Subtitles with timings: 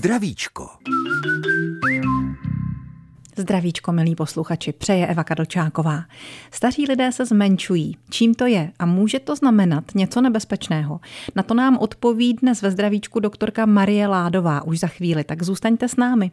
[0.00, 0.68] Zdravíčko.
[3.36, 6.04] Zdravíčko, milí posluchači, přeje Eva Kadlčáková.
[6.50, 7.96] Staří lidé se zmenšují.
[8.10, 8.72] Čím to je?
[8.78, 11.00] A může to znamenat něco nebezpečného?
[11.36, 15.88] Na to nám odpoví dnes ve zdravíčku doktorka Marie Ládová už za chvíli, tak zůstaňte
[15.88, 16.30] s námi.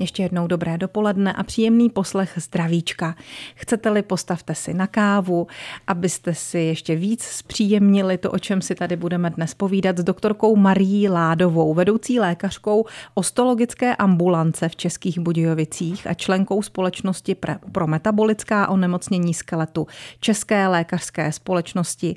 [0.00, 3.14] Ještě jednou dobré dopoledne a příjemný poslech zdravíčka.
[3.54, 5.46] Chcete-li, postavte si na kávu,
[5.86, 10.56] abyste si ještě víc zpříjemnili to, o čem si tady budeme dnes povídat s doktorkou
[10.56, 17.36] Marí Ládovou, vedoucí lékařkou ostologické ambulance v Českých Budějovicích a členkou společnosti
[17.72, 19.86] pro metabolická onemocnění skeletu
[20.20, 22.16] České lékařské společnosti.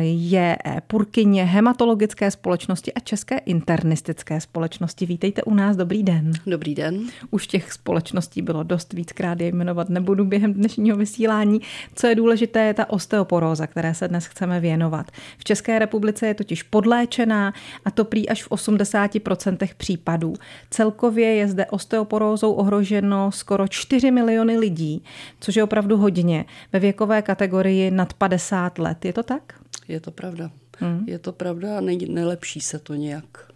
[0.00, 0.56] Je
[0.86, 5.06] purkyně hematologické společnosti a České internistické společnosti.
[5.06, 6.32] Vítejte u nás, dobrý den.
[6.46, 7.08] Dobrý den den.
[7.30, 11.60] Už těch společností bylo dost víckrát, je jmenovat nebudu během dnešního vysílání.
[11.94, 15.10] Co je důležité, je ta osteoporóza, které se dnes chceme věnovat.
[15.38, 17.52] V České republice je totiž podléčená
[17.84, 20.34] a to prý až v 80% případů.
[20.70, 25.02] Celkově je zde osteoporózou ohroženo skoro 4 miliony lidí,
[25.40, 29.04] což je opravdu hodně ve věkové kategorii nad 50 let.
[29.04, 29.42] Je to tak?
[29.88, 30.50] Je to pravda.
[30.78, 31.04] Hmm.
[31.06, 33.52] Je to pravda a nelepší se to nějak.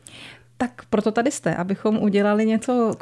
[0.59, 2.95] Tak proto tady jste, abychom udělali něco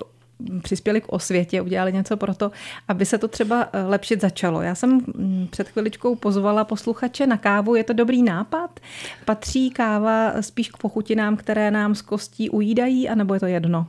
[0.62, 2.50] přispěli k osvětě, udělali něco pro to,
[2.88, 4.62] aby se to třeba eh, lepšit začalo.
[4.62, 8.80] Já jsem mm, před chviličkou pozvala posluchače na kávu, je to dobrý nápad?
[9.24, 13.86] Patří káva spíš k pochutinám, které nám z kostí ujídají, anebo je to jedno?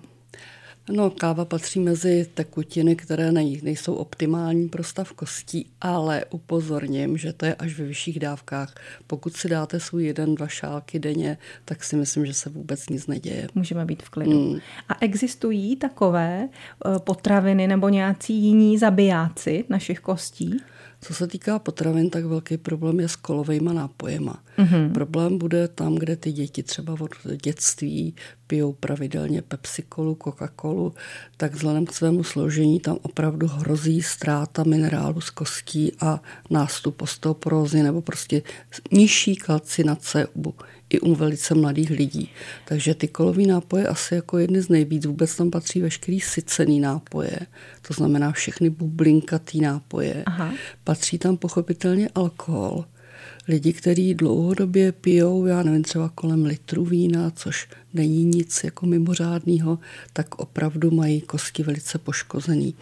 [0.92, 7.46] No, káva patří mezi tekutiny, které nejsou optimální pro stav kostí, ale upozorním, že to
[7.46, 8.76] je až ve vyšších dávkách.
[9.08, 13.08] Pokud si dáte svůj jeden, dva šálky denně, tak si myslím, že se vůbec nic
[13.08, 13.48] neděje.
[13.56, 14.50] Můžeme být v klidu.
[14.50, 14.60] Mm.
[14.90, 20.58] A existují takové eh, potraviny nebo nějací jiní zabijáci našich kostí?
[21.08, 24.44] Co se týká potravin, tak velký problém je s kolovejma nápojema.
[24.58, 24.92] Mm-hmm.
[24.92, 27.12] Problém bude tam, kde ty děti třeba od
[27.44, 28.16] dětství
[28.48, 30.94] pijou pravidelně Pepsi-Colu, Coca-Colu,
[31.38, 37.84] tak vzhledem k svému složení tam opravdu hrozí ztráta minerálu z kostí a nástup osteoporózy
[37.84, 38.42] nebo prostě
[38.92, 40.54] nižší kalcinace u
[40.90, 42.30] i u velice mladých lidí.
[42.66, 45.06] Takže ty kolový nápoje asi jako jedny z nejvíc.
[45.06, 47.40] Vůbec tam patří veškerý sycený nápoje,
[47.88, 50.24] to znamená všechny bublinkatý nápoje.
[50.26, 50.54] Aha.
[50.84, 52.86] Patří tam pochopitelně alkohol.
[53.48, 59.80] Lidi, kteří dlouhodobě pijou, já nevím, třeba kolem litru vína, což není nic jako mimořádného,
[60.14, 62.76] tak opravdu mají kosti velice poškozený.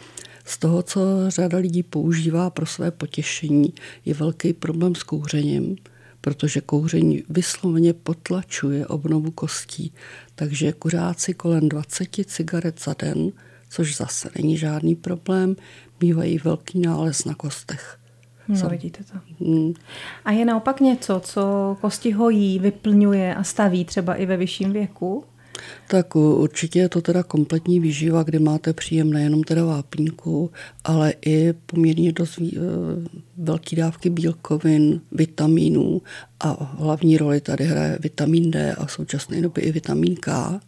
[0.46, 3.74] Z toho, co řada lidí používá pro své potěšení,
[4.06, 5.75] je velký problém s kouřením
[6.23, 9.94] protože kouření vysloveně potlačuje obnovu kostí.
[10.35, 13.31] Takže kuřáci kolem 20 cigaret za den,
[13.69, 15.56] což zase není žádný problém,
[16.01, 18.00] mývají velký nález na kostech.
[18.47, 19.45] No, vidíte to.
[19.45, 19.73] Hmm.
[20.25, 25.25] A je naopak něco, co kosti hojí, vyplňuje a staví třeba i ve vyšším věku?
[25.88, 30.51] Tak určitě je to teda kompletní výživa, kde máte příjem nejenom teda vápínku,
[30.84, 32.59] ale i poměrně dost e,
[33.38, 36.02] velký dávky bílkovin, vitamínů
[36.40, 40.59] a hlavní roli tady hraje vitamin D a v současné době i vitamin K.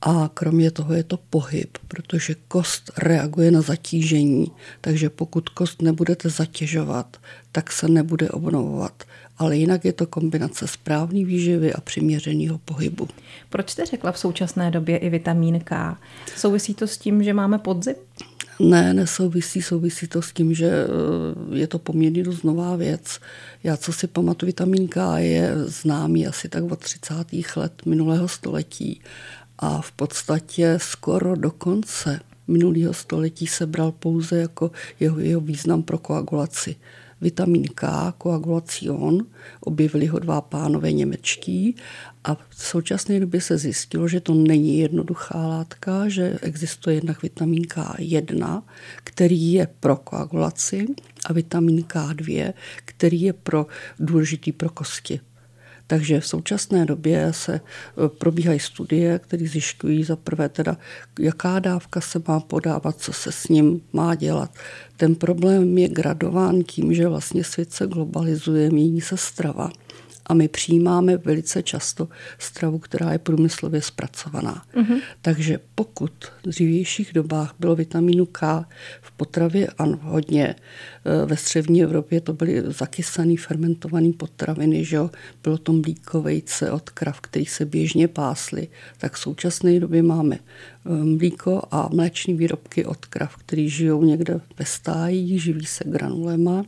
[0.00, 4.46] A kromě toho je to pohyb, protože kost reaguje na zatížení,
[4.80, 7.16] takže pokud kost nebudete zatěžovat,
[7.52, 9.04] tak se nebude obnovovat
[9.38, 13.08] ale jinak je to kombinace správné výživy a přiměřeného pohybu.
[13.50, 15.96] Proč jste řekla v současné době i vitamín K?
[16.36, 17.94] Souvisí to s tím, že máme podzim?
[18.60, 23.20] Ne, nesouvisí, souvisí to s tím, že eh, je to poměrně dost nová věc.
[23.64, 27.14] Já, co si pamatuju, vitamin K je známý asi tak od 30.
[27.56, 29.00] let minulého století
[29.58, 35.82] a v podstatě skoro do konce minulého století se bral pouze jako jeho, jeho význam
[35.82, 36.76] pro koagulaci
[37.20, 39.26] vitamin K, koagulacion,
[39.60, 41.76] objevili ho dva pánové němečtí
[42.24, 47.62] a v současné době se zjistilo, že to není jednoduchá látka, že existuje jednak vitamin
[47.62, 48.62] K1,
[49.04, 50.86] který je pro koagulaci
[51.26, 52.52] a vitamin K2,
[52.84, 53.66] který je pro
[53.98, 55.20] důležitý pro kosti.
[55.90, 57.60] Takže v současné době se e,
[58.08, 60.76] probíhají studie, které zjišťují za prvé teda,
[61.20, 64.50] jaká dávka se má podávat, co se s ním má dělat.
[64.96, 69.70] Ten problém je gradován tím, že vlastně svět se globalizuje, mění se strava
[70.28, 72.08] a my přijímáme velice často
[72.38, 74.62] stravu, která je průmyslově zpracovaná.
[74.74, 75.00] Mm-hmm.
[75.22, 78.64] Takže pokud v dřívějších dobách bylo vitamínu K
[79.00, 85.10] v potravě ano, hodně, e, ve střední Evropě to byly zakysané, fermentované potraviny, že jo?
[85.42, 90.36] bylo to mlíko, vejce od krav, který se běžně pásly, tak v současné době máme
[90.36, 90.40] e,
[91.04, 96.64] mlíko a mléční výrobky od krav, který žijou někde ve stájí, živí se granulema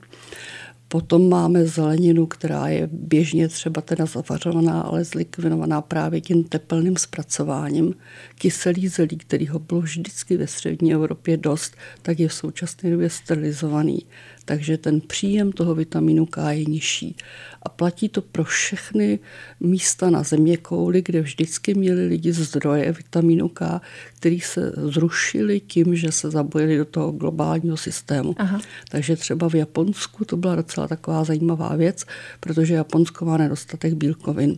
[0.92, 7.94] Potom máme zeleninu, která je běžně třeba teda zavařovaná, ale zlikvidovaná právě tím tepelným zpracováním.
[8.34, 13.10] Kyselý zelí, který ho bylo vždycky ve střední Evropě dost, tak je v současné době
[13.10, 14.06] sterilizovaný
[14.44, 17.16] takže ten příjem toho vitamínu K je nižší.
[17.62, 19.18] A platí to pro všechny
[19.60, 23.80] místa na země kouli, kde vždycky měli lidi zdroje vitamínu K,
[24.16, 28.34] který se zrušili tím, že se zabojili do toho globálního systému.
[28.38, 28.60] Aha.
[28.90, 32.04] Takže třeba v Japonsku to byla docela taková zajímavá věc,
[32.40, 34.56] protože Japonsko má nedostatek bílkovin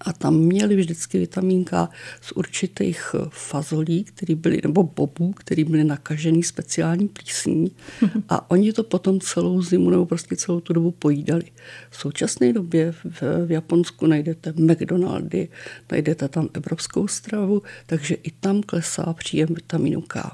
[0.00, 1.88] a tam měli vždycky vitamínka
[2.20, 7.72] z určitých fazolí, které byly, nebo bobů, které byly nakažený speciální plísní.
[8.28, 11.44] A oni to potom celou zimu nebo prostě celou tu dobu pojídali.
[11.90, 15.48] V současné době v, v Japonsku najdete McDonaldy,
[15.92, 20.30] najdete tam evropskou stravu, takže i tam klesá příjem vitamínu K.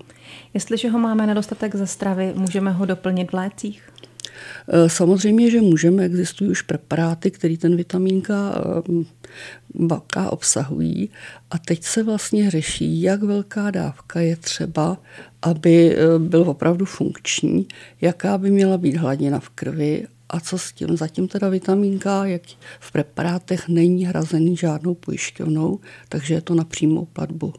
[0.55, 3.93] Jestliže ho máme nedostatek ze stravy, můžeme ho doplnit v lécích?
[4.69, 8.55] Eh, samozřejmě, že můžeme, existují už preparáty, které ten vitamin K,
[10.07, 11.11] K obsahují
[11.51, 14.99] a teď se vlastně řeší, jak velká dávka je třeba,
[15.43, 17.67] aby eh, byl opravdu funkční,
[18.01, 20.97] jaká by měla být hladina v krvi a co s tím.
[20.97, 22.43] Zatím teda vitamínka, jak
[22.81, 27.55] v preparátech není hrazený žádnou pojišťovnou, takže je to na přímou platbu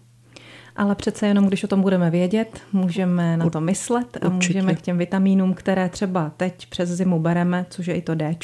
[0.76, 4.60] ale přece jenom, když o tom budeme vědět, můžeme na to myslet a Určitě.
[4.60, 8.36] můžeme k těm vitamínům, které třeba teď přes zimu bereme, což je i to D,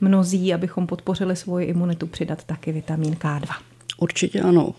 [0.00, 3.46] mnozí, abychom podpořili svoji imunitu, přidat taky vitamin K2.
[3.98, 4.74] Určitě ano.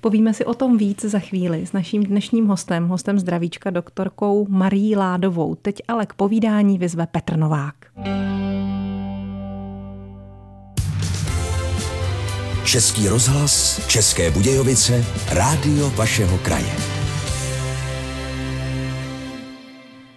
[0.00, 4.96] Povíme si o tom víc za chvíli s naším dnešním hostem, hostem zdravíčka doktorkou Marí
[4.96, 5.54] Ládovou.
[5.54, 7.74] Teď ale k povídání vyzve Petr Novák.
[12.76, 16.72] Český rozhlas, České Budějovice, rádio vašeho kraje.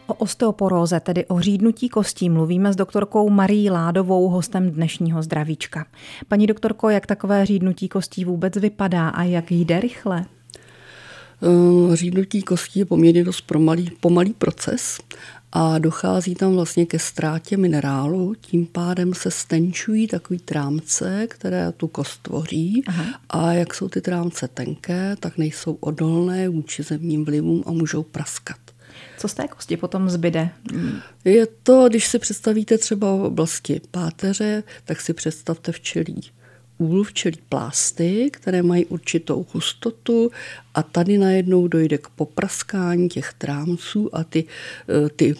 [0.08, 5.86] O osteoporóze, tedy o řídnutí kostí, mluvíme s doktorkou Marí Ládovou, hostem dnešního zdravíčka.
[6.28, 10.26] Paní doktorko, jak takové řídnutí kostí vůbec vypadá a jak jde rychle?
[11.44, 15.00] Eh, řídnutí kostí je poměrně dost pomalý, pomalý proces
[15.52, 21.88] a dochází tam vlastně ke ztrátě minerálu, tím pádem se stenčují takový trámce, které tu
[21.88, 23.06] kost tvoří Aha.
[23.30, 28.58] a jak jsou ty trámce tenké, tak nejsou odolné vůči zemním vlivům a můžou praskat.
[29.18, 30.50] Co z té kosti potom zbyde?
[31.26, 36.22] Je to, když si představíte třeba oblasti páteře, tak si představte včelí
[36.80, 40.32] úl čili plásty, které mají určitou hustotu
[40.74, 44.44] a tady najednou dojde k popraskání těch trámců a ty,
[44.90, 45.36] eh, ty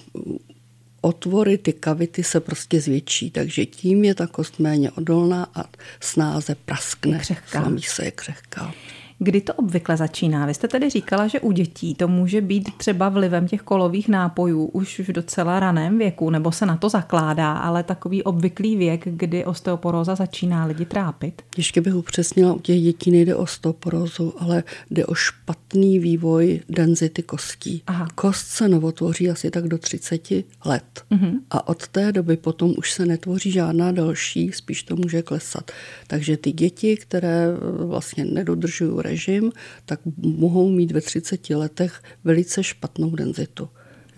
[1.02, 5.64] otvory, ty kavity se prostě zvětší, takže tím je ta kost méně odolná a
[6.00, 7.16] snáze praskne.
[7.16, 7.72] Je křehká.
[7.80, 8.74] se je křehká.
[9.20, 10.46] Kdy to obvykle začíná?
[10.46, 14.66] Vy jste tedy říkala, že u dětí to může být třeba vlivem těch kolových nápojů
[14.66, 19.46] už v docela raném věku, nebo se na to zakládá, ale takový obvyklý věk, kdy
[19.46, 21.42] osteoporóza začíná lidi trápit.
[21.58, 27.24] Ještě bych upřesnila, u těch dětí nejde o osteoporózu, ale jde o špatný vývoj denzity
[27.24, 27.84] kostí.
[27.88, 28.08] Aha.
[28.16, 30.32] Kost se novotvoří asi tak do 30
[30.66, 31.40] let uh-huh.
[31.52, 35.72] a od té doby potom už se netvoří žádná další, spíš to může klesat.
[36.08, 37.48] Takže ty děti, které
[37.86, 39.52] vlastně nedodržují režim,
[39.86, 43.70] tak mohou mít ve 30 letech velice špatnou denzitu.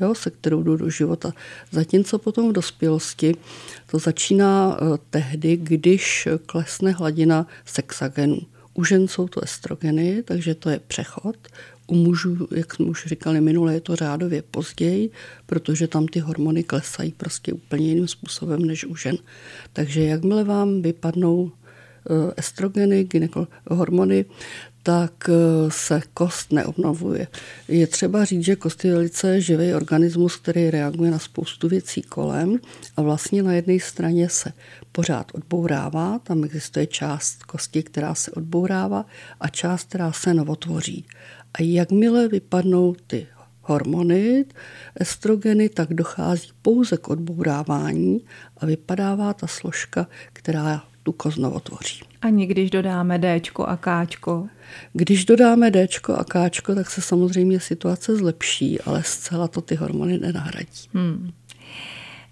[0.02, 1.34] Jo, se kterou jdou do života.
[1.72, 3.36] Zatímco potom v dospělosti
[3.92, 8.40] to začíná eh, tehdy, když klesne hladina sexagenů.
[8.74, 11.36] U žen jsou to estrogeny, takže to je přechod.
[11.88, 15.10] U mužů, jak jsme už říkali minule, je to řádově později,
[15.45, 19.18] protože tam ty hormony klesají prostě úplně jiným způsobem než u žen.
[19.74, 23.07] Takže jakmile vám vypadnou eh, estrogeny,
[23.68, 24.26] hormony,
[24.83, 27.28] tak eh, se kost neobnovuje.
[27.68, 32.59] Je třeba říct, že kost je velice živý organismus, který reaguje na spoustu věcí kolem
[32.97, 34.54] a vlastně na jedné straně se
[34.92, 39.06] pořád odbourává, tam existuje část kosti, která se odbourává
[39.40, 41.06] a část, která se novotvoří.
[41.54, 43.28] A jakmile vypadnou ty
[43.61, 44.45] hormony,
[44.95, 48.26] estrogeny, tak dochází pouze k odbourávání
[48.57, 52.02] a vypadává ta složka, která tu kost novotvoří.
[52.22, 54.10] Ani když dodáme D a K?
[54.94, 60.18] Když dodáme D a K, tak se samozřejmě situace zlepší, ale zcela to ty hormony
[60.18, 60.90] nenahradí.
[60.94, 61.31] Hmm.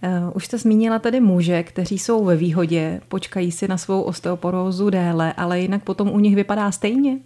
[0.03, 4.89] Uh, už jste zmínila tady muže, kteří jsou ve výhodě, počkají si na svou osteoporózu
[4.89, 7.19] déle, ale jinak potom u nich vypadá stejně?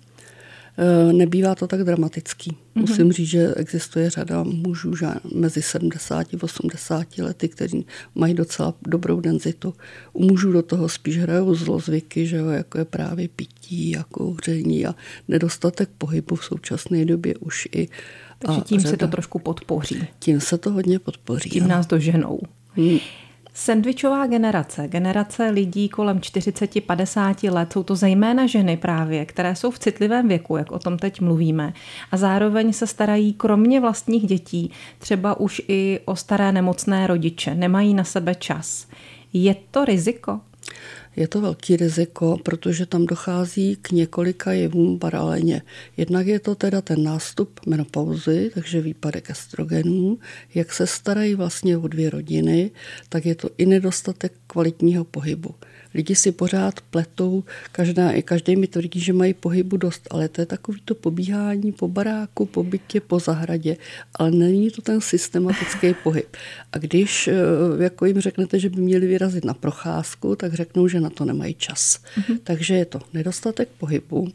[0.77, 2.51] Eh, nebývá to tak dramatický.
[2.51, 2.80] Mm-hmm.
[2.82, 8.74] Musím říct, že existuje řada mužů že mezi 70 a 80 lety, kteří mají docela
[8.88, 9.74] dobrou denzitu.
[10.13, 14.86] U mužů do toho spíš hrajou zlozvyky, že jo, jako je právě pití a kouření
[14.86, 14.96] a
[15.27, 17.88] nedostatek pohybu v současné době už i
[18.39, 18.92] takže tím řada.
[18.92, 20.08] se to trošku podpoří.
[20.20, 21.50] Tím se to hodně podpoří.
[21.50, 22.39] Tím nás doženou.
[22.70, 22.98] Hmm.
[23.55, 29.79] Sandvičová generace, generace lidí kolem 40-50 let, jsou to zejména ženy právě, které jsou v
[29.79, 31.74] citlivém věku, jak o tom teď mluvíme,
[32.12, 37.93] a zároveň se starají kromě vlastních dětí třeba už i o staré nemocné rodiče, nemají
[37.93, 38.88] na sebe čas.
[39.33, 40.39] Je to riziko?
[41.15, 45.62] Je to velký riziko, protože tam dochází k několika jevům paralelně.
[45.98, 50.20] Jednak je to teda ten nástup menopauzy, takže výpadek estrogenů,
[50.56, 52.72] jak se starají vlastně o dvě rodiny,
[53.10, 55.56] tak je to i nedostatek kvalitního pohybu.
[55.94, 60.46] Lidi si pořád pletou, každá, každý mi tvrdí, že mají pohybu dost, ale to je
[60.46, 63.78] takový to pobíhání po baráku, po bytě, po zahradě,
[64.16, 66.38] ale není to ten systematický pohyb.
[66.72, 67.34] A když eh,
[67.84, 71.54] jako jim řeknete, že by měli vyrazit na procházku, tak řeknou, že na to nemají
[71.54, 72.00] čas.
[72.20, 72.40] Mm-hmm.
[72.44, 74.28] Takže je to nedostatek pohybu,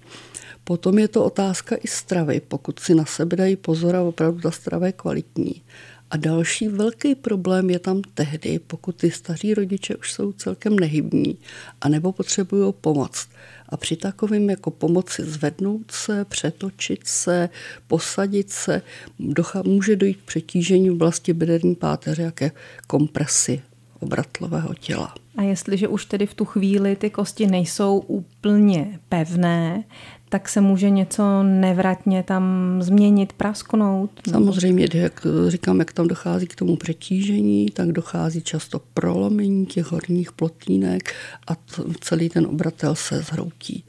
[0.69, 2.41] Potom je to otázka i stravy.
[2.49, 5.63] Pokud si na sebe dají pozor a opravdu ta strava je kvalitní,
[6.11, 11.39] a další velký problém je tam tehdy, pokud ty staří rodiče už jsou celkem nehybní,
[11.81, 13.29] anebo potřebují pomoc.
[13.69, 17.49] A při takovém jako pomoci zvednout se, přetočit se,
[17.87, 18.83] posadit se,
[19.19, 22.51] docha, může dojít k přetížení v oblasti bederní páteře, jaké
[22.87, 23.63] kompresi
[24.01, 25.15] obratlového těla.
[25.37, 29.85] A jestliže už tedy v tu chvíli ty kosti nejsou úplně pevné,
[30.29, 34.11] tak se může něco nevratně tam změnit, prasknout?
[34.31, 40.33] Samozřejmě, jak říkám, jak tam dochází k tomu přetížení, tak dochází často prolomení těch horních
[40.33, 41.15] plotínek
[41.49, 41.57] a
[42.01, 43.85] celý ten obratel se zhroutí.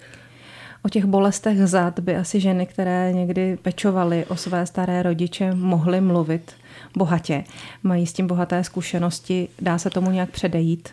[0.84, 6.02] O těch bolestech zad by asi ženy, které někdy pečovaly o své staré rodiče, mohly
[6.02, 6.52] mluvit
[6.98, 7.44] bohatě.
[7.84, 9.48] Mají s tím bohaté zkušenosti.
[9.62, 10.90] Dá se tomu nějak předejít?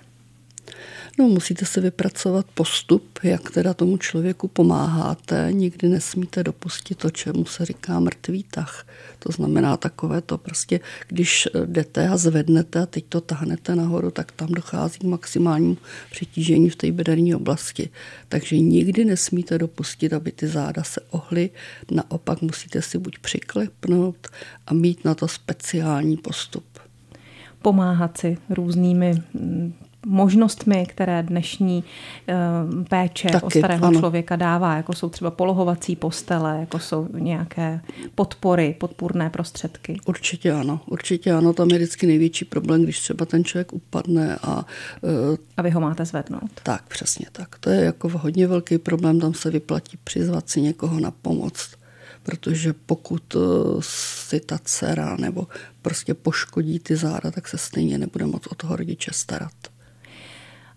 [1.18, 5.48] No, musíte si vypracovat postup, jak teda tomu člověku pomáháte.
[5.50, 8.86] Nikdy nesmíte dopustit to, čemu se říká mrtvý tah.
[9.18, 14.32] To znamená takové to prostě, když jdete a zvednete a teď to tahnete nahoru, tak
[14.32, 15.76] tam dochází k maximálnímu
[16.10, 17.90] přetížení v té bederní oblasti.
[18.28, 21.50] Takže nikdy nesmíte dopustit, aby ty záda se ohly.
[21.90, 24.28] Naopak musíte si buď přiklepnout
[24.66, 26.64] a mít na to speciální postup
[27.62, 29.22] pomáhat si různými
[30.06, 31.84] možnostmi, které dnešní
[32.28, 32.34] eh,
[32.88, 34.00] péče Taky, o starého ano.
[34.00, 37.80] člověka dává, jako jsou třeba polohovací postele, jako jsou nějaké
[38.14, 40.00] podpory, podpůrné prostředky.
[40.06, 44.56] Určitě ano, určitě ano, tam je vždycky největší problém, když třeba ten člověk upadne a...
[45.02, 46.50] Uh, a vy ho máte zvednout.
[46.62, 47.58] Tak, přesně tak.
[47.58, 51.70] To je jako hodně velký problém, tam se vyplatí přizvat si někoho na pomoc
[52.22, 53.38] protože pokud eh,
[53.80, 55.46] si ta dcera nebo
[55.82, 59.75] prostě poškodí ty záda, tak se stejně nebude moc o toho rodiče starat.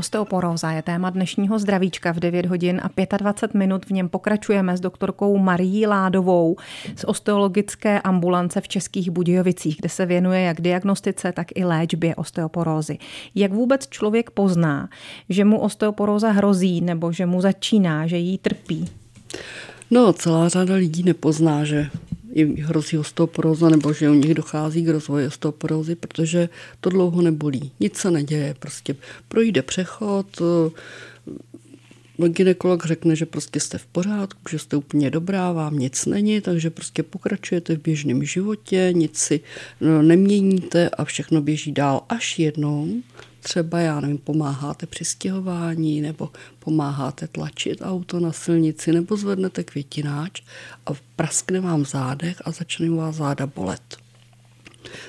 [0.00, 3.86] Osteoporóza je téma dnešního zdravíčka v 9 hodin a 25 minut.
[3.86, 6.56] V něm pokračujeme s doktorkou Marií Ládovou
[6.96, 12.98] z osteologické ambulance v Českých Budějovicích, kde se věnuje jak diagnostice, tak i léčbě osteoporózy.
[13.34, 14.88] Jak vůbec člověk pozná,
[15.28, 18.88] že mu osteoporóza hrozí nebo že mu začíná, že jí trpí?
[19.90, 21.90] No, celá řada lidí nepozná, že
[22.40, 26.48] jim hrozí osteoporóza nebo že u nich dochází k rozvoji osteoporózy, protože
[26.80, 27.72] to dlouho nebolí.
[27.80, 28.96] Nic se neděje, prostě
[29.28, 30.26] projde přechod,
[32.28, 36.70] ginekolog řekne, že prostě jste v pořádku, že jste úplně dobrá, vám nic není, takže
[36.70, 39.40] prostě pokračujete v běžném životě, nic si
[39.80, 43.02] no, neměníte a všechno běží dál až jednou
[43.40, 50.42] třeba, já nevím, pomáháte při stěhování nebo pomáháte tlačit auto na silnici nebo zvednete květináč
[50.86, 53.96] a praskne vám zádech a začne vás záda bolet.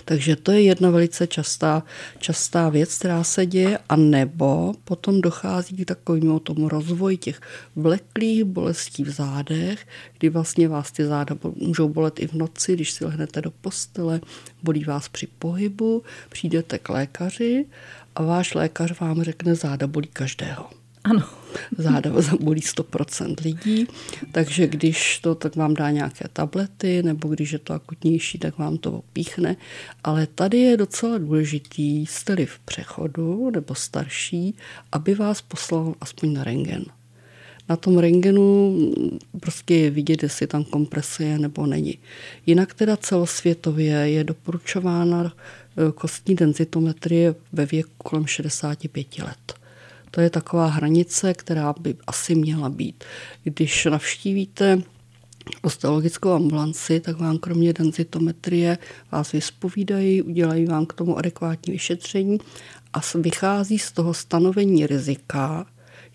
[0.05, 1.83] Takže to je jedna velice častá,
[2.19, 7.41] častá věc, která se děje, a nebo potom dochází k takovému tomu rozvoji těch
[7.75, 12.91] vleklých bolestí v zádech, kdy vlastně vás ty záda můžou bolet i v noci, když
[12.91, 14.21] si lehnete do postele,
[14.63, 17.65] bolí vás při pohybu, přijdete k lékaři
[18.15, 20.69] a váš lékař vám řekne, záda bolí každého.
[21.03, 21.23] Ano.
[21.77, 23.87] Záda bolí 100% lidí,
[24.31, 28.77] takže když to, tak vám dá nějaké tablety, nebo když je to akutnější, tak vám
[28.77, 29.55] to opíchne.
[30.03, 34.55] Ale tady je docela důležitý, jste v přechodu nebo starší,
[34.91, 36.85] aby vás poslal aspoň na rengen.
[37.69, 38.75] Na tom rengenu
[39.39, 41.97] prostě je vidět, jestli tam komprese je nebo není.
[42.45, 45.33] Jinak teda celosvětově je doporučována
[45.95, 49.53] kostní denzitometrie ve věku kolem 65 let.
[50.11, 53.03] To je taková hranice, která by asi měla být.
[53.43, 54.81] Když navštívíte
[55.61, 58.77] osteologickou ambulanci, tak vám kromě denzitometrie
[59.11, 62.37] vás vyspovídají, udělají vám k tomu adekvátní vyšetření
[62.93, 65.65] a vychází z toho stanovení rizika,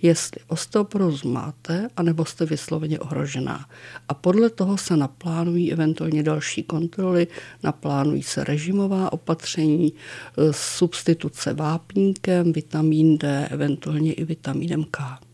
[0.03, 3.69] jestli osteoporózu máte, anebo jste vysloveně ohrožená.
[4.09, 7.27] A podle toho se naplánují eventuálně další kontroly,
[7.63, 15.26] naplánují se režimová opatření, eh, substituce vápníkem, vitamin D, eventuálně i vitamínem K.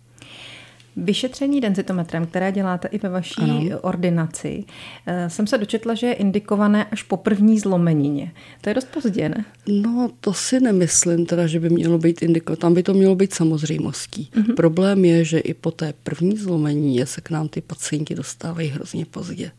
[0.97, 3.81] Vyšetření denzitometrem, které děláte i ve vaší ano.
[3.81, 4.65] ordinaci,
[5.07, 8.33] eh, jsem se dočetla, že je indikované až po první zlomenině.
[8.61, 9.45] To je dost pozdě, ne?
[9.67, 12.57] No, to si nemyslím teda, že by mělo být indikované.
[12.57, 14.31] Tam by to mělo být samozřejmostí.
[14.35, 14.55] Mm-hmm.
[14.55, 19.07] Problém je, že i po té první zlomenině se k nám ty pacienti dostávají hrozně
[19.07, 19.51] pozdě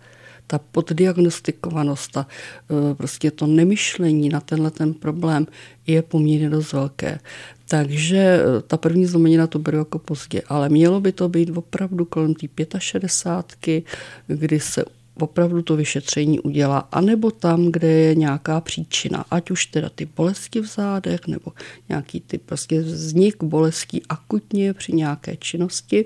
[0.48, 2.28] ta poddiagnostikovanost, ta,
[2.70, 5.48] eh, prostě to nemyšlení na tenhle ten problém
[5.88, 7.20] je poměrně dost velké.
[7.74, 12.06] Takže eh, ta první zlomenina to beru jako pozdě, ale mělo by to být opravdu
[12.06, 13.84] kolem té 65,
[14.28, 14.86] kdy se
[15.20, 20.60] opravdu to vyšetření udělá, anebo tam, kde je nějaká příčina, ať už teda ty bolesti
[20.60, 21.52] v zádech, nebo
[21.90, 26.04] nějaký ty prostě vznik bolestí akutně při nějaké činnosti,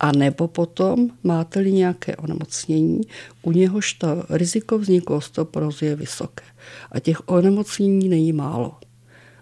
[0.00, 3.00] a nebo potom máte-li nějaké onemocnění,
[3.42, 6.44] u něhož to riziko vzniku osteoporózy je vysoké.
[6.92, 8.72] A těch onemocnění není málo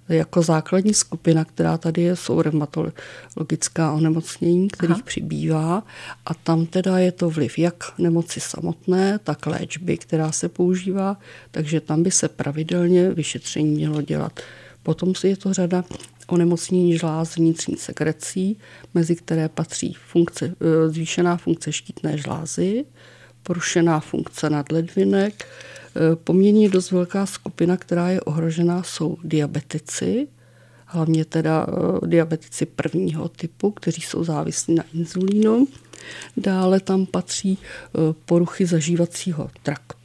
[0.08, 5.02] jako základní skupina, která tady je, jsou reumatologická onemocnění, kterých Aha.
[5.04, 5.84] přibývá
[6.26, 11.16] a tam teda je to vliv jak nemoci samotné, tak léčby, která se používá,
[11.50, 14.40] takže tam by se pravidelně vyšetření mělo dělat.
[14.82, 15.84] Potom si je to řada
[16.26, 18.58] onemocnění žláz vnitřní sekrecí,
[18.94, 22.84] mezi které patří funkce, e, zvýšená funkce štítné žlázy,
[23.42, 25.46] porušená funkce nadledvinek,
[25.85, 25.85] Eh,
[26.24, 30.28] poměrně dost velká skupina, která je ohrožená, jsou diabetici,
[30.86, 35.66] hlavně teda eh, diabetici prvního typu, kteří jsou závislí na inzulínu.
[36.36, 39.95] Dále tam patří eh, poruchy zažívacího traktu.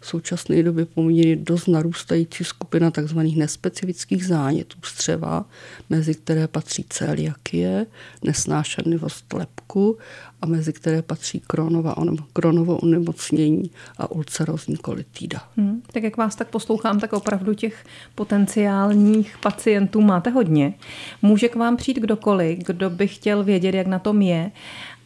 [0.00, 3.18] V současné době poměrně dost narůstající skupina tzv.
[3.36, 5.44] nespecifických zánětů střeva,
[5.90, 7.86] mezi které patří celiakie,
[8.24, 9.98] nesnášenlivost lepku
[10.42, 11.94] a mezi které patří kronova,
[12.32, 15.38] kronovo onemocnění a ulcerozní kolitída.
[15.56, 20.74] Hmm, tak jak vás tak poslouchám, tak opravdu těch potenciálních pacientů máte hodně.
[21.22, 24.50] Může k vám přijít kdokoliv, kdo by chtěl vědět, jak na tom je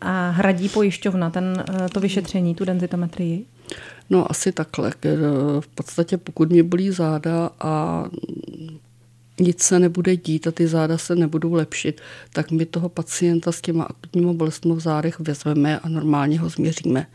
[0.00, 3.46] a hradí pojišťovna ten, eh, to vyšetření, tu denzitometrii?
[4.10, 4.92] No asi takhle.
[5.60, 8.04] V podstatě pokud mě bolí záda a
[9.40, 12.00] nic se nebude dít a ty záda se nebudou lepšit,
[12.32, 17.06] tak my toho pacienta s těma akutníma bolestmi v zádech vezmeme a normálně ho změříme.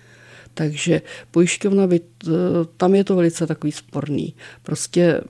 [0.53, 1.87] Takže pojišťovna,
[2.77, 4.33] tam je to velice takový sporný.
[4.63, 5.21] Prostě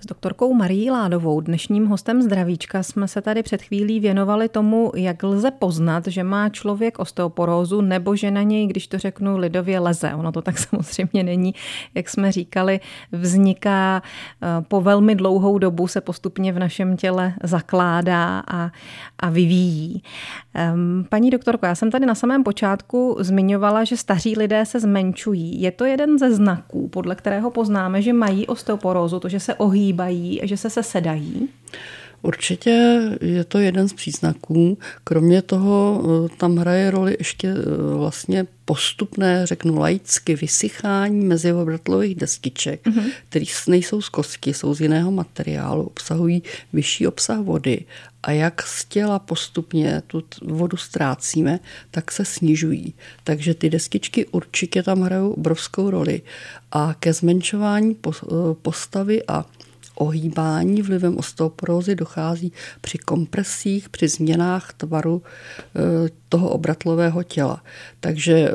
[0.00, 5.22] S doktorkou Marí Ládovou, dnešním hostem zdravíčka, jsme se tady před chvílí věnovali tomu, jak
[5.22, 10.14] lze poznat, že má člověk osteoporózu nebo že na něj, když to řeknu lidově, leze.
[10.14, 11.54] Ono to tak samozřejmě není.
[11.94, 12.80] Jak jsme říkali,
[13.12, 14.02] vzniká
[14.42, 18.70] eh, po velmi dlouhou dobu, se postupně v našem těle zakládá a,
[19.18, 20.02] a vyvíjí.
[21.08, 25.60] Paní doktorko, já jsem tady na samém počátku zmiňovala, že staří lidé se zmenšují.
[25.60, 29.85] Je to jeden ze znaků, podle kterého poznáme, že mají osteoporózu, to, že se ohýbají
[29.86, 31.48] ohýbají, že se sedají?
[32.22, 34.78] Určitě je to jeden z příznaků.
[35.04, 42.86] Kromě toho eh, tam hraje roli ještě eh, vlastně postupné, řeknu laicky, vysychání mezivobratlových deskiček,
[42.86, 43.10] mm-hmm.
[43.28, 47.84] které nejsou z kostky, jsou z jiného materiálu, obsahují vyšší obsah vody
[48.22, 52.94] a jak z těla postupně tu vodu ztrácíme, tak se snižují.
[53.24, 56.22] Takže ty deskičky určitě tam hrajou obrovskou roli.
[56.72, 58.12] A ke zmenšování eh,
[58.62, 59.44] postavy a
[59.96, 65.80] ohýbání vlivem osteoporózy dochází při kompresích, při změnách tvaru eh,
[66.28, 67.62] toho obratlového těla.
[68.00, 68.50] Takže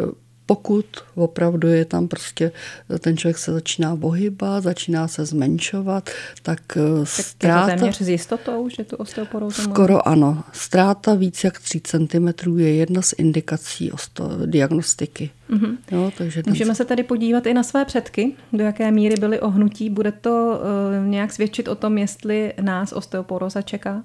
[0.52, 0.86] pokud
[1.16, 2.52] opravdu je tam prostě,
[3.00, 6.10] ten člověk se začíná pohybat, začíná se zmenšovat,
[6.44, 7.70] tak, eh, tak ztráta...
[7.70, 10.44] je to téměř s jistotou, že tu osteoporózu Skoro ano.
[10.54, 15.30] Ztráta víc jak 3 cm je jedna z indikací osto- diagnostiky.
[15.50, 15.78] Mm-hmm.
[15.92, 16.52] Jo, takže ten...
[16.52, 19.90] Můžeme se tady podívat i na své předky, do jaké míry byly ohnutí.
[19.90, 20.62] Bude to
[21.02, 24.04] uh, nějak svědčit o tom, jestli nás osteoporóza čeká?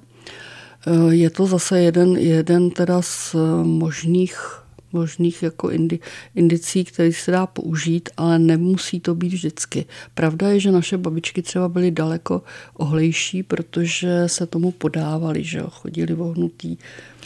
[0.87, 5.99] Eh, je to zase jeden, jeden teda z možných možných jako indi,
[6.35, 9.85] indicí, které se dá použít, ale nemusí to být vždycky.
[10.15, 12.43] Pravda je, že naše babičky třeba byly daleko
[12.75, 16.77] ohlejší, protože se tomu podávali, že jo, chodili vohnutý.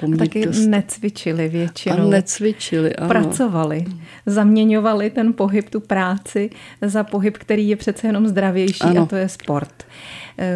[0.02, 0.66] A taky dost...
[0.66, 2.06] necvičili většinou.
[2.06, 3.08] A necvičili, ano.
[3.08, 3.84] Pracovali,
[4.26, 6.50] zaměňovali ten pohyb, tu práci
[6.82, 9.02] za pohyb, který je přece jenom zdravější ano.
[9.02, 9.84] a to je sport.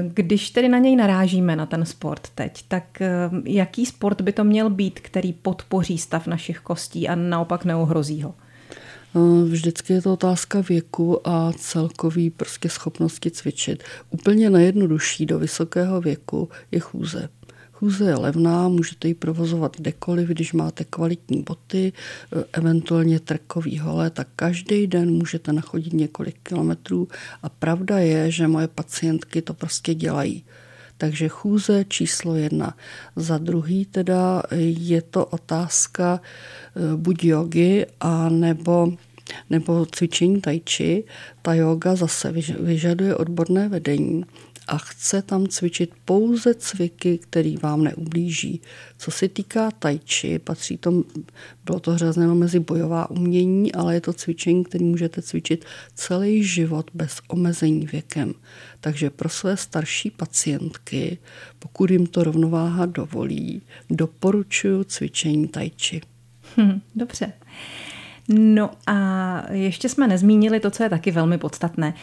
[0.08, 4.44] Když tedy na něj narážíme, na ten sport teď, tak eh, jaký sport by to
[4.44, 8.34] měl být, který podpoří stav našich kostí a naopak neohrozí ho?
[9.16, 13.82] Eh, vždycky je to otázka věku a celkový prostě schopnosti cvičit.
[14.10, 17.28] Úplně nejjednodušší do vysokého věku je chůze.
[17.74, 24.10] Chůze je levná, můžete ji provozovat kdekoliv, když máte kvalitní boty, e, eventuálně trkový hole,
[24.10, 27.08] tak každý den můžete nachodit několik kilometrů
[27.42, 30.44] a pravda je, že moje pacientky to prostě dělají.
[30.98, 32.76] Takže chůze číslo jedna.
[33.16, 34.42] Za druhý teda
[34.90, 38.92] je to otázka e, buď jogy a nebo
[39.50, 41.04] nebo cvičení tai chi.
[41.42, 44.24] Ta yoga zase vyžaduje odborné vedení
[44.66, 48.60] a chce tam cvičit pouze cviky, který vám neublíží.
[48.98, 51.04] Co se týká tai chi, patří to,
[51.64, 56.90] bylo to řazeno mezi bojová umění, ale je to cvičení, který můžete cvičit celý život
[56.94, 58.34] bez omezení věkem.
[58.80, 61.18] Takže pro své starší pacientky,
[61.58, 66.00] pokud jim to rovnováha dovolí, doporučuji cvičení tai chi.
[66.56, 67.32] Hm, dobře.
[68.28, 71.94] No a ještě jsme nezmínili to, co je taky velmi podstatné.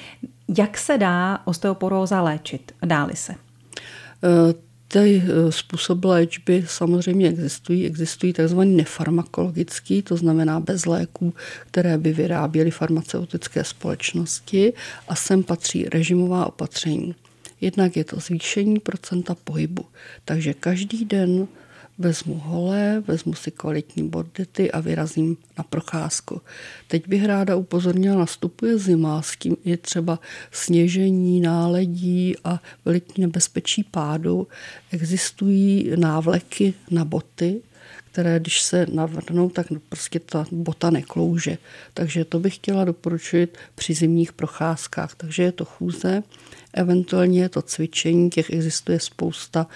[0.58, 2.72] Jak se dá osteoporóza léčit?
[2.86, 3.34] Dáli se?
[3.34, 4.54] Eh,
[4.88, 7.86] ty eh, způsoby léčby samozřejmě existují.
[7.86, 8.60] Existují tzv.
[8.60, 11.34] nefarmakologický, to znamená bez léků,
[11.68, 14.74] které by vyráběly farmaceutické společnosti
[15.08, 17.16] a sem patří režimová opatření.
[17.62, 19.86] Jednak je to zvýšení procenta pohybu.
[20.26, 21.48] Takže každý den
[21.98, 26.42] vezmu holé, vezmu si kvalitní bordety a vyrazím na procházku.
[26.88, 30.20] Teď bych ráda upozornila, nastupuje zima, s tím je třeba
[30.52, 34.48] sněžení, náledí a veliký nebezpečí pádu.
[34.92, 37.62] Existují návleky na boty,
[38.12, 41.58] které když se navrhnou, tak prostě ta bota neklouže.
[41.94, 45.16] Takže to bych chtěla doporučit při zimních procházkách.
[45.16, 46.24] Takže je to chůze,
[46.74, 49.68] eventuálně je to cvičení, těch existuje spousta,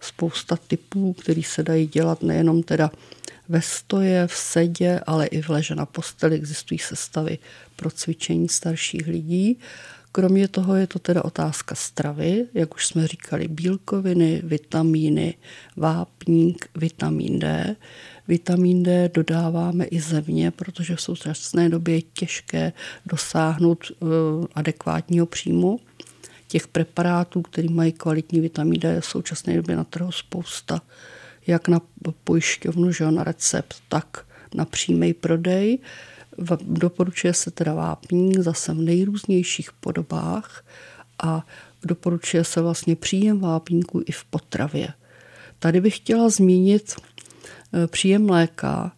[0.00, 2.90] spousta typů, který se dají dělat nejenom teda
[3.48, 7.38] ve stoje, v sedě, ale i v leže na posteli existují sestavy
[7.76, 9.58] pro cvičení starších lidí.
[10.16, 15.34] Kromě toho je to teda otázka stravy, jak už jsme říkali, bílkoviny, vitamíny,
[15.76, 17.76] vápník, vitamin D.
[18.28, 22.72] Vitamin D dodáváme i zevně, protože v současné době je těžké
[23.06, 24.08] dosáhnout uh,
[24.54, 25.80] adekvátního příjmu.
[26.48, 30.82] Těch preparátů, které mají kvalitní vitamin D, je v současné době na trhu spousta,
[31.46, 31.80] jak na
[32.24, 35.78] pojišťovnu, že na recept, tak na přímý prodej.
[36.60, 40.64] Doporučuje se teda vápník zase v nejrůznějších podobách
[41.22, 41.46] a
[41.82, 44.88] doporučuje se vlastně příjem vápníku i v potravě.
[45.58, 46.94] Tady bych chtěla zmínit
[47.72, 48.92] eh, příjem mléka,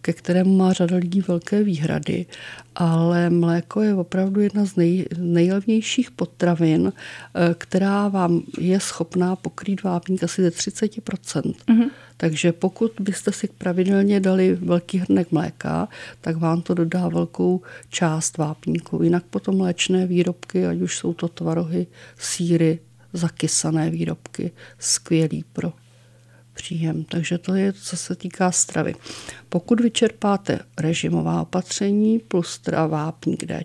[0.00, 2.26] ke kterému má řada lidí velké výhrady,
[2.74, 9.82] ale mléko je opravdu jedna z nej, nejlevnějších potravin, eh, která vám je schopná pokrýt
[9.82, 11.54] vápník asi ze 30%.
[11.68, 11.90] Mm-hmm.
[12.16, 15.88] Takže pokud byste si pravidelně dali velký hrnek mléka,
[16.20, 19.02] tak vám to dodá velkou část vápníku.
[19.02, 21.86] Jinak potom mléčné výrobky, ať už jsou to tvarohy,
[22.18, 22.78] síry,
[23.12, 25.72] zakysané výrobky, skvělý pro
[26.62, 27.04] příjem.
[27.04, 28.94] Takže to je, co se týká stravy.
[29.48, 33.64] Pokud vyčerpáte režimová opatření plus teda vápník D,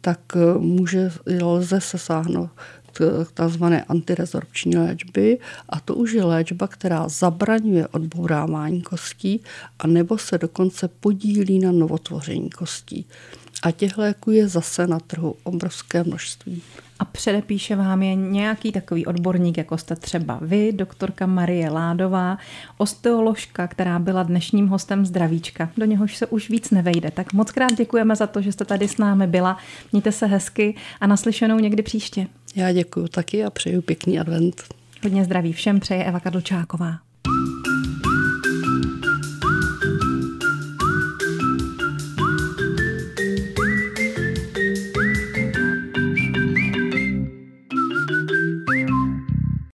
[0.00, 1.12] tak eh, může,
[1.42, 2.50] lze se sáhnout
[2.92, 3.64] k tzv.
[3.88, 5.38] antirezorpční léčby
[5.68, 9.40] a to už je léčba, která zabraňuje odbourávání kostí
[9.78, 13.06] a nebo se dokonce podílí na novotvoření kostí.
[13.64, 16.62] A těch léků je zase na trhu obrovské množství.
[16.98, 22.38] A předepíše vám je nějaký takový odborník, jako jste třeba vy, doktorka Marie Ládová,
[22.78, 25.70] osteoložka, která byla dnešním hostem Zdravíčka.
[25.76, 27.10] Do něhož se už víc nevejde.
[27.10, 29.58] Tak moc krát děkujeme za to, že jste tady s námi byla.
[29.92, 32.26] Mějte se hezky a naslyšenou někdy příště.
[32.56, 34.62] Já děkuji taky a přeju pěkný advent.
[35.02, 36.98] Hodně zdraví všem přeje Eva Kadlčáková.